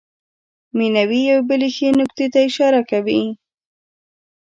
[0.77, 3.23] مینوي یوې بلې ښې نکتې ته اشاره کوي.